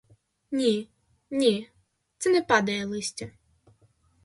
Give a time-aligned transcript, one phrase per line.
[0.51, 0.87] Ні,
[1.31, 1.69] ні,
[2.17, 3.29] це не падає листя.